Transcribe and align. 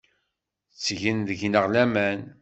Ttgen 0.73 1.19
deg-neɣ 1.29 1.65
laman. 1.73 2.19